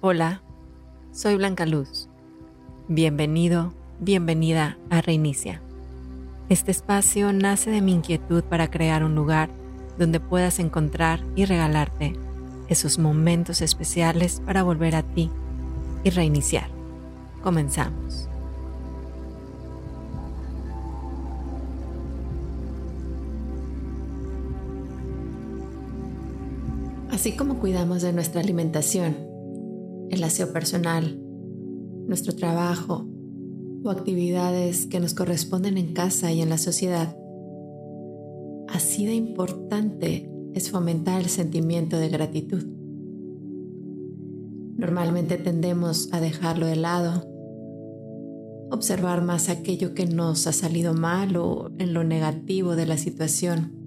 Hola, 0.00 0.42
soy 1.10 1.34
Blanca 1.34 1.66
Luz. 1.66 2.08
Bienvenido, 2.86 3.74
bienvenida 3.98 4.78
a 4.90 5.00
Reinicia. 5.00 5.60
Este 6.48 6.70
espacio 6.70 7.32
nace 7.32 7.72
de 7.72 7.82
mi 7.82 7.94
inquietud 7.94 8.44
para 8.44 8.70
crear 8.70 9.02
un 9.02 9.16
lugar 9.16 9.50
donde 9.98 10.20
puedas 10.20 10.60
encontrar 10.60 11.18
y 11.34 11.46
regalarte 11.46 12.12
esos 12.68 13.00
momentos 13.00 13.60
especiales 13.60 14.40
para 14.46 14.62
volver 14.62 14.94
a 14.94 15.02
ti 15.02 15.32
y 16.04 16.10
reiniciar. 16.10 16.68
Comenzamos. 17.42 18.28
Así 27.10 27.34
como 27.34 27.58
cuidamos 27.58 28.02
de 28.02 28.12
nuestra 28.12 28.40
alimentación, 28.40 29.27
el 30.10 30.24
aseo 30.24 30.52
personal, 30.52 31.20
nuestro 32.06 32.34
trabajo 32.34 33.06
o 33.84 33.90
actividades 33.90 34.86
que 34.86 35.00
nos 35.00 35.14
corresponden 35.14 35.78
en 35.78 35.92
casa 35.92 36.32
y 36.32 36.40
en 36.40 36.48
la 36.48 36.58
sociedad. 36.58 37.16
Así 38.68 39.06
de 39.06 39.14
importante 39.14 40.30
es 40.54 40.70
fomentar 40.70 41.20
el 41.20 41.28
sentimiento 41.28 41.98
de 41.98 42.08
gratitud. 42.08 42.64
Normalmente 44.76 45.38
tendemos 45.38 46.12
a 46.12 46.20
dejarlo 46.20 46.66
de 46.66 46.76
lado, 46.76 47.24
observar 48.70 49.22
más 49.22 49.48
aquello 49.48 49.94
que 49.94 50.06
nos 50.06 50.46
ha 50.46 50.52
salido 50.52 50.94
mal 50.94 51.36
o 51.36 51.70
en 51.78 51.94
lo 51.94 52.04
negativo 52.04 52.76
de 52.76 52.86
la 52.86 52.98
situación 52.98 53.78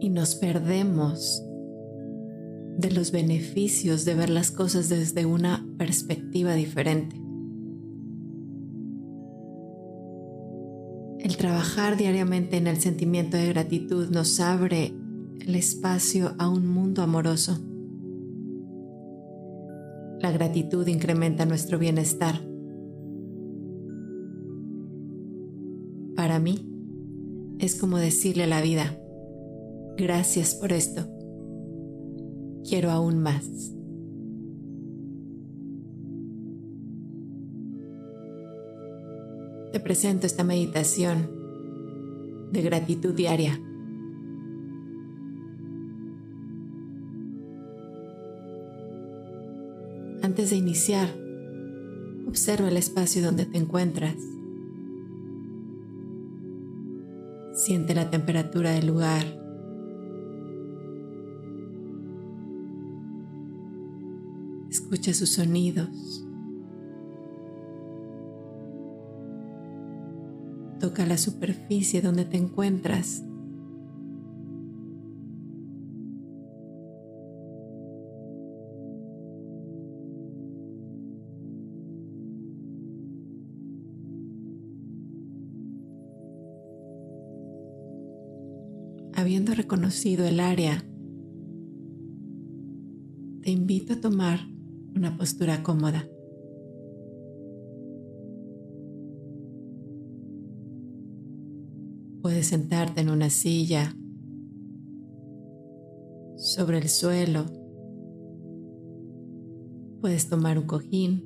y 0.00 0.08
nos 0.08 0.34
perdemos 0.34 1.44
de 2.76 2.90
los 2.90 3.12
beneficios 3.12 4.04
de 4.04 4.14
ver 4.14 4.30
las 4.30 4.50
cosas 4.50 4.88
desde 4.88 5.26
una 5.26 5.66
perspectiva 5.76 6.54
diferente. 6.54 7.16
El 11.18 11.36
trabajar 11.36 11.96
diariamente 11.96 12.56
en 12.56 12.66
el 12.66 12.78
sentimiento 12.78 13.36
de 13.36 13.48
gratitud 13.48 14.08
nos 14.08 14.40
abre 14.40 14.94
el 15.40 15.54
espacio 15.54 16.34
a 16.38 16.48
un 16.48 16.66
mundo 16.66 17.02
amoroso. 17.02 17.58
La 20.20 20.32
gratitud 20.32 20.86
incrementa 20.86 21.44
nuestro 21.44 21.78
bienestar. 21.78 22.40
Para 26.16 26.38
mí 26.38 26.66
es 27.58 27.74
como 27.74 27.98
decirle 27.98 28.44
a 28.44 28.46
la 28.46 28.62
vida, 28.62 28.98
gracias 29.96 30.54
por 30.54 30.72
esto 30.72 31.19
quiero 32.68 32.90
aún 32.90 33.20
más. 33.22 33.72
Te 39.72 39.80
presento 39.80 40.26
esta 40.26 40.44
meditación 40.44 41.30
de 42.52 42.62
gratitud 42.62 43.14
diaria. 43.14 43.60
Antes 50.22 50.50
de 50.50 50.56
iniciar, 50.56 51.08
observa 52.26 52.68
el 52.68 52.76
espacio 52.76 53.22
donde 53.22 53.46
te 53.46 53.58
encuentras. 53.58 54.16
Siente 57.54 57.94
la 57.94 58.10
temperatura 58.10 58.72
del 58.72 58.86
lugar. 58.86 59.39
Escucha 64.90 65.14
sus 65.14 65.34
sonidos. 65.34 66.26
Toca 70.80 71.06
la 71.06 71.16
superficie 71.16 72.02
donde 72.02 72.24
te 72.24 72.38
encuentras. 72.38 73.22
Habiendo 89.14 89.54
reconocido 89.54 90.26
el 90.26 90.40
área, 90.40 90.82
te 93.42 93.52
invito 93.52 93.92
a 93.92 94.00
tomar 94.00 94.59
una 94.94 95.16
postura 95.16 95.62
cómoda. 95.62 96.08
Puedes 102.22 102.48
sentarte 102.48 103.00
en 103.00 103.10
una 103.10 103.30
silla, 103.30 103.94
sobre 106.40 106.78
el 106.78 106.88
suelo. 106.88 107.44
Puedes 110.00 110.28
tomar 110.28 110.58
un 110.58 110.66
cojín. 110.66 111.24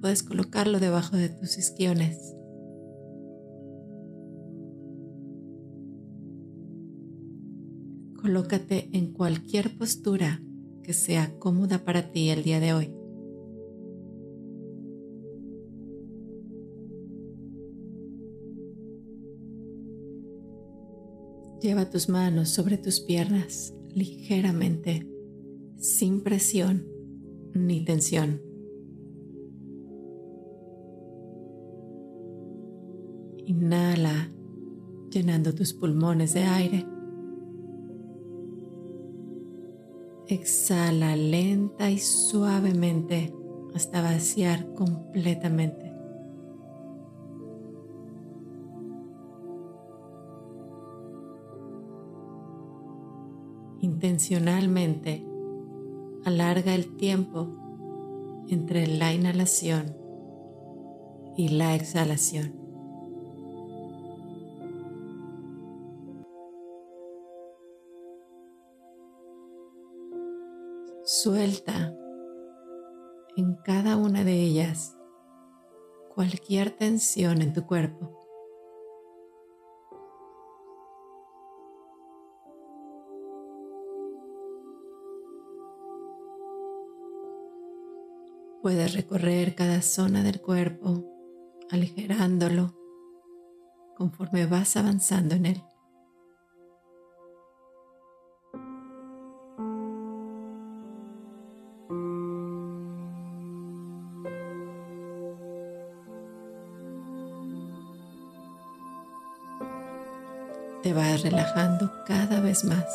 Puedes 0.00 0.24
colocarlo 0.24 0.80
debajo 0.80 1.16
de 1.16 1.28
tus 1.28 1.58
isquiones. 1.58 2.34
Colócate 8.20 8.88
en 8.92 9.12
cualquier 9.12 9.76
postura 9.78 10.40
que 10.82 10.92
sea 10.92 11.38
cómoda 11.38 11.84
para 11.84 12.10
ti 12.10 12.30
el 12.30 12.42
día 12.42 12.60
de 12.60 12.74
hoy. 12.74 12.94
Lleva 21.60 21.88
tus 21.88 22.08
manos 22.08 22.48
sobre 22.48 22.76
tus 22.76 22.98
piernas 22.98 23.72
ligeramente, 23.94 25.06
sin 25.76 26.20
presión 26.22 26.88
ni 27.54 27.84
tensión. 27.84 28.42
Inhala 33.46 34.32
llenando 35.10 35.54
tus 35.54 35.72
pulmones 35.72 36.34
de 36.34 36.40
aire. 36.42 36.86
Exhala 40.32 41.14
lenta 41.14 41.90
y 41.90 41.98
suavemente 41.98 43.34
hasta 43.74 44.00
vaciar 44.00 44.72
completamente. 44.72 45.92
Intencionalmente 53.82 55.22
alarga 56.24 56.74
el 56.74 56.96
tiempo 56.96 57.48
entre 58.48 58.86
la 58.86 59.12
inhalación 59.12 59.94
y 61.36 61.48
la 61.50 61.74
exhalación. 61.74 62.61
Suelta 71.22 71.94
en 73.36 73.54
cada 73.64 73.96
una 73.96 74.24
de 74.24 74.32
ellas 74.32 74.98
cualquier 76.12 76.72
tensión 76.72 77.42
en 77.42 77.52
tu 77.52 77.64
cuerpo. 77.64 78.18
Puedes 88.60 88.92
recorrer 88.92 89.54
cada 89.54 89.80
zona 89.80 90.24
del 90.24 90.40
cuerpo, 90.40 91.04
aligerándolo 91.70 92.74
conforme 93.96 94.46
vas 94.46 94.76
avanzando 94.76 95.36
en 95.36 95.46
él. 95.46 95.62
Te 110.82 110.92
vas 110.92 111.22
relajando 111.22 111.92
cada 112.06 112.40
vez 112.40 112.64
más. 112.64 112.86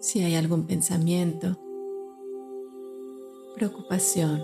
Si 0.00 0.22
hay 0.22 0.36
algún 0.36 0.66
pensamiento, 0.66 1.58
preocupación, 3.56 4.42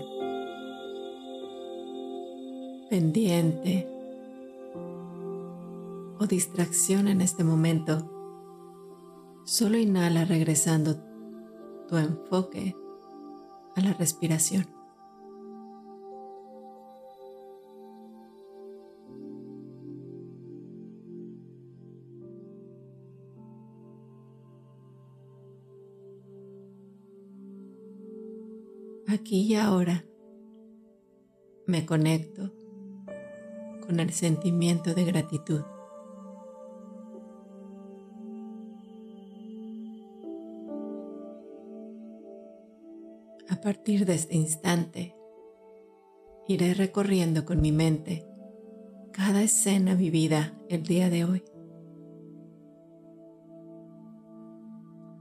pendiente 2.89 3.87
o 6.19 6.27
distracción 6.27 7.07
en 7.07 7.21
este 7.21 7.45
momento, 7.45 8.09
solo 9.45 9.77
inhala 9.77 10.25
regresando 10.25 10.97
tu 11.87 11.95
enfoque 11.97 12.75
a 13.75 13.81
la 13.81 13.93
respiración. 13.93 14.82
Aquí 29.13 29.41
y 29.41 29.55
ahora 29.55 30.03
me 31.67 31.85
conecto 31.85 32.51
con 33.85 33.99
el 33.99 34.11
sentimiento 34.11 34.95
de 34.95 35.05
gratitud. 35.05 35.61
A 43.49 43.61
partir 43.61 44.07
de 44.07 44.15
este 44.15 44.35
instante, 44.35 45.15
iré 46.47 46.73
recorriendo 46.73 47.45
con 47.45 47.61
mi 47.61 47.71
mente 47.71 48.25
cada 49.11 49.43
escena 49.43 49.93
vivida 49.93 50.59
el 50.69 50.81
día 50.81 51.11
de 51.11 51.25
hoy. 51.25 51.43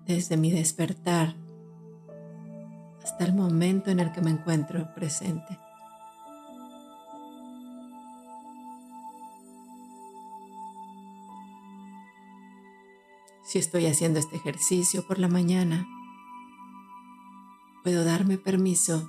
Desde 0.06 0.38
mi 0.38 0.50
despertar 0.50 1.41
hasta 3.02 3.24
el 3.24 3.34
momento 3.34 3.90
en 3.90 4.00
el 4.00 4.12
que 4.12 4.20
me 4.20 4.30
encuentro 4.30 4.92
presente. 4.94 5.58
Si 13.44 13.58
estoy 13.58 13.86
haciendo 13.86 14.18
este 14.18 14.36
ejercicio 14.36 15.06
por 15.06 15.18
la 15.18 15.28
mañana, 15.28 15.86
puedo 17.82 18.04
darme 18.04 18.38
permiso 18.38 19.06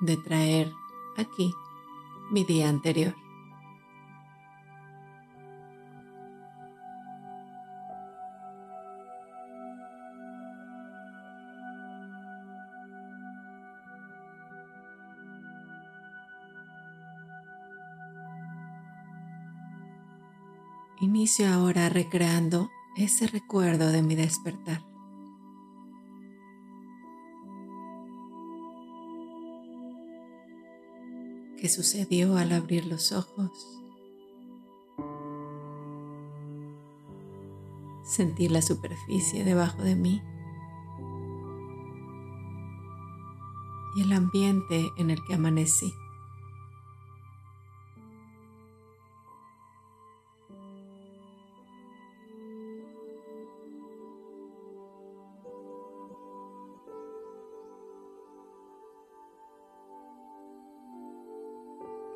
de 0.00 0.16
traer 0.16 0.72
aquí 1.16 1.52
mi 2.30 2.44
día 2.44 2.68
anterior. 2.68 3.23
Inicio 21.16 21.46
ahora 21.46 21.88
recreando 21.88 22.72
ese 22.96 23.28
recuerdo 23.28 23.92
de 23.92 24.02
mi 24.02 24.16
despertar. 24.16 24.84
¿Qué 31.56 31.68
sucedió 31.68 32.36
al 32.36 32.50
abrir 32.50 32.86
los 32.86 33.12
ojos? 33.12 33.48
Sentí 38.02 38.48
la 38.48 38.60
superficie 38.60 39.44
debajo 39.44 39.84
de 39.84 39.94
mí 39.94 40.20
y 43.94 44.02
el 44.02 44.12
ambiente 44.12 44.90
en 44.96 45.10
el 45.10 45.24
que 45.28 45.34
amanecí. 45.34 45.94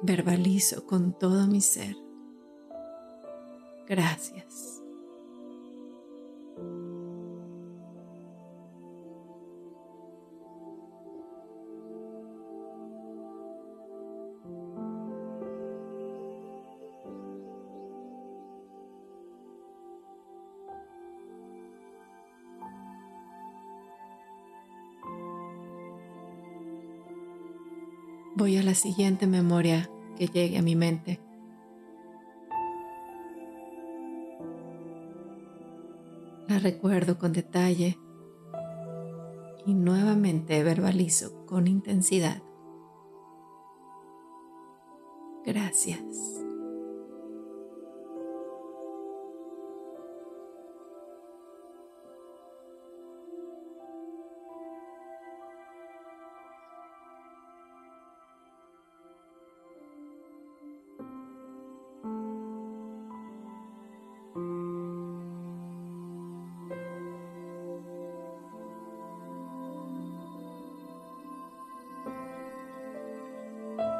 Verbalizo 0.03 0.87
con 0.87 1.19
todo 1.19 1.47
mi 1.47 1.61
ser. 1.61 1.97
Gracias. 3.87 4.78
Voy 28.39 28.57
a 28.57 28.63
la 28.63 28.77
siguiente 28.77 29.27
memoria 29.27 29.91
que 30.17 30.29
llegue 30.29 30.59
a 30.59 30.63
mi 30.63 30.77
mente. 30.77 31.21
La 36.47 36.61
recuerdo 36.61 37.19
con 37.19 37.33
detalle 37.33 37.99
y 39.67 39.75
nuevamente 39.75 40.63
verbalizo 40.63 41.47
con 41.47 41.67
intensidad. 41.67 42.41
Gracias. 45.45 46.45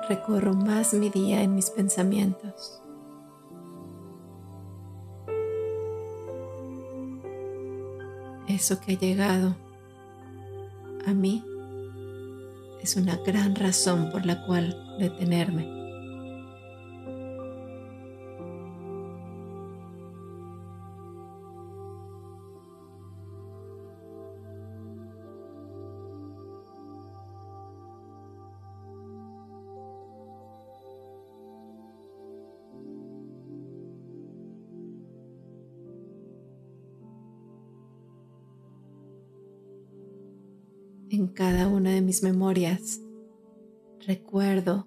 Recorro 0.09 0.55
más 0.55 0.95
mi 0.95 1.11
día 1.11 1.43
en 1.43 1.55
mis 1.55 1.71
pensamientos. 1.71 2.83
Eso 8.49 8.81
que 8.81 8.93
ha 8.93 8.99
llegado 8.99 9.55
a 11.07 11.13
mí 11.13 11.45
es 12.83 12.97
una 12.97 13.17
gran 13.17 13.55
razón 13.55 14.11
por 14.11 14.25
la 14.25 14.45
cual 14.47 14.77
detenerme. 14.99 15.88
En 41.11 41.29
cada 41.29 41.69
una 41.69 41.91
de 41.91 42.01
mis 42.03 42.23
memorias. 42.23 43.01
Recuerdo 44.07 44.87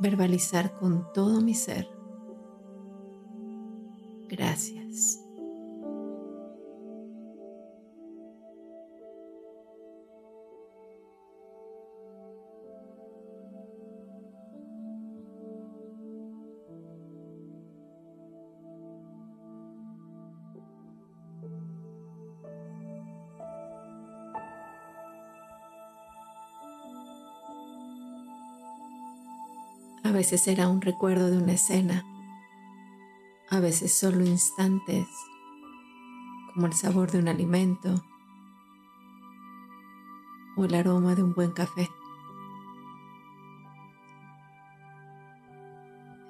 verbalizar 0.00 0.74
con 0.74 1.12
todo 1.12 1.40
mi 1.40 1.54
ser. 1.54 1.88
Gracias. 4.28 5.17
A 30.08 30.10
veces 30.10 30.40
será 30.40 30.68
un 30.68 30.80
recuerdo 30.80 31.30
de 31.30 31.36
una 31.36 31.52
escena, 31.52 32.02
a 33.50 33.60
veces 33.60 33.92
solo 33.92 34.24
instantes, 34.24 35.06
como 36.54 36.66
el 36.66 36.72
sabor 36.72 37.10
de 37.10 37.18
un 37.18 37.28
alimento 37.28 38.02
o 40.56 40.64
el 40.64 40.74
aroma 40.74 41.14
de 41.14 41.22
un 41.22 41.34
buen 41.34 41.50
café. 41.50 41.90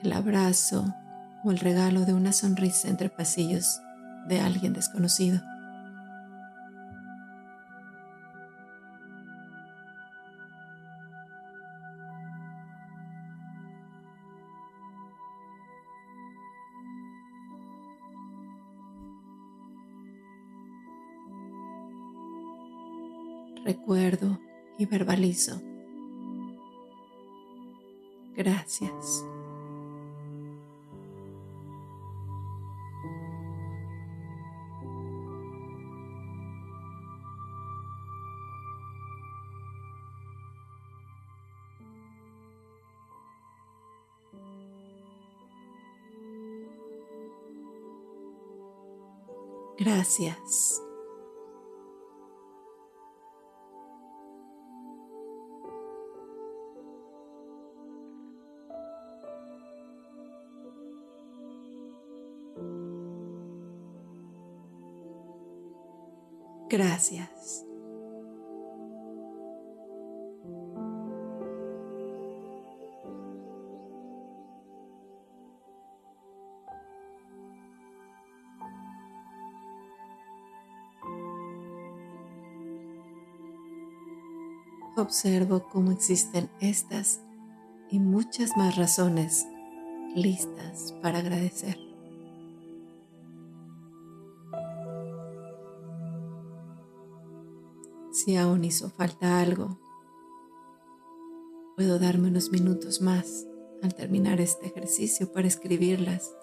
el 0.02 0.12
abrazo 0.12 0.94
o 1.44 1.50
el 1.50 1.58
regalo 1.58 2.04
de 2.04 2.14
una 2.14 2.32
sonrisa 2.32 2.88
entre 2.88 3.10
pasillos 3.10 3.80
de 4.28 4.40
alguien 4.40 4.72
desconocido. 4.72 5.40
Recuerdo 23.64 24.38
y 24.78 24.86
verbalizo. 24.86 25.60
Gracias. 28.34 29.24
Gracias. 49.78 50.82
Gracias. 66.68 67.64
Observo 84.98 85.68
cómo 85.68 85.92
existen 85.92 86.50
estas 86.60 87.20
y 87.88 88.00
muchas 88.00 88.56
más 88.56 88.76
razones 88.76 89.46
listas 90.16 90.92
para 91.00 91.20
agradecer. 91.20 91.87
Si 98.10 98.36
aún 98.36 98.64
hizo 98.64 98.90
falta 98.90 99.40
algo, 99.40 99.78
puedo 101.76 101.98
darme 101.98 102.28
unos 102.28 102.50
minutos 102.50 103.00
más 103.00 103.46
al 103.82 103.94
terminar 103.94 104.40
este 104.40 104.66
ejercicio 104.66 105.32
para 105.32 105.46
escribirlas 105.46 106.34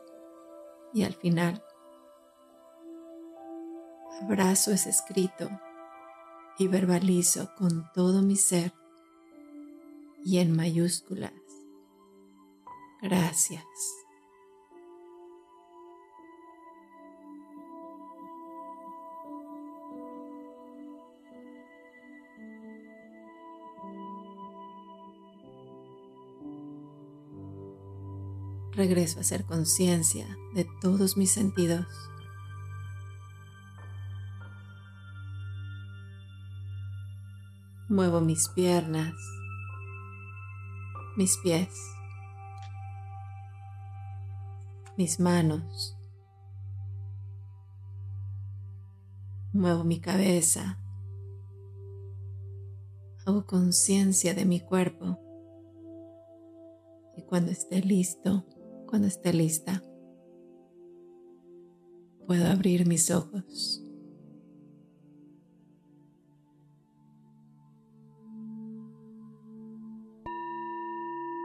y 0.93 1.03
al 1.03 1.13
final 1.13 1.61
abrazo 4.21 4.71
ese 4.71 4.89
escrito 4.89 5.49
y 6.57 6.67
verbalizo 6.67 7.49
con 7.57 7.91
todo 7.93 8.21
mi 8.21 8.37
ser 8.37 8.73
y 10.23 10.39
en 10.39 10.55
mayúsculas. 10.55 11.33
Gracias. 13.01 14.04
Regreso 28.75 29.17
a 29.17 29.21
hacer 29.21 29.45
conciencia 29.45 30.27
de 30.53 30.67
todos 30.81 31.17
mis 31.17 31.31
sentidos. 31.31 31.85
Muevo 37.87 38.19
mis 38.19 38.49
piernas, 38.49 39.13
mis 41.15 41.37
pies, 41.37 41.69
mis 44.97 45.19
manos. 45.19 45.95
Muevo 49.53 49.83
mi 49.83 50.01
cabeza. 50.01 50.79
Hago 53.25 53.45
conciencia 53.45 54.33
de 54.33 54.45
mi 54.45 54.59
cuerpo. 54.59 55.19
Y 57.15 57.21
cuando 57.23 57.51
esté 57.51 57.81
listo, 57.81 58.45
cuando 58.87 59.07
esté 59.07 59.33
lista, 59.33 59.83
puedo 62.25 62.45
abrir 62.47 62.87
mis 62.87 63.11
ojos. 63.11 63.81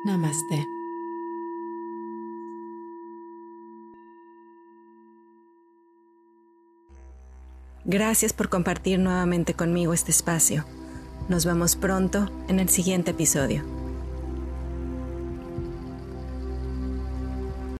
Namaste. 0.04 0.66
Gracias 7.84 8.32
por 8.32 8.48
compartir 8.48 8.98
nuevamente 8.98 9.54
conmigo 9.54 9.92
este 9.92 10.10
espacio. 10.10 10.64
Nos 11.28 11.44
vemos 11.44 11.76
pronto 11.76 12.30
en 12.48 12.60
el 12.60 12.68
siguiente 12.68 13.12
episodio. 13.12 13.79